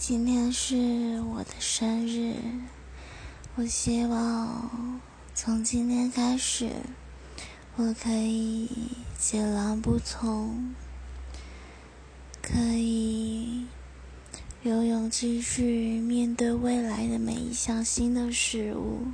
[0.00, 2.36] 今天是我的生日，
[3.56, 5.00] 我希望
[5.34, 6.70] 从今天开始，
[7.74, 8.70] 我可以
[9.18, 10.72] 解囊不从。
[12.40, 13.66] 可以
[14.62, 19.08] 有勇气去面对未来的每一项新的事物。